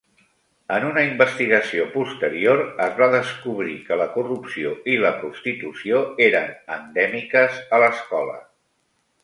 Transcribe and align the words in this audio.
En 0.75 0.85
una 0.85 1.01
investigació 1.07 1.85
posterior, 1.91 2.61
es 2.85 2.95
va 3.01 3.09
descobrir 3.17 3.77
que 3.91 3.99
la 4.03 4.09
corrupció 4.15 4.73
i 4.95 4.97
la 5.05 5.13
prostitució 5.21 6.03
eren 6.31 6.51
endèmiques 6.79 7.61
a 7.79 7.83
l'escola. 7.85 8.39